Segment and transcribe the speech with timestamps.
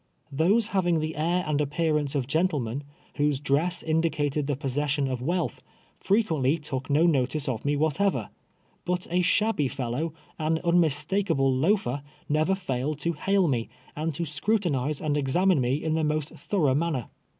[0.35, 2.83] Tliose having the air and a])})earance of gentlemen,
[3.17, 3.83] whose dress.
[3.83, 5.61] indicated the possession of wealth,
[6.03, 8.29] frerpiently took no notice of me Avhatever;
[8.83, 14.25] but a shabby fellow, an un mistahalde loafer, never failed to hail me, and to
[14.25, 17.05] scrutinize and examine me in the most thorough man ner.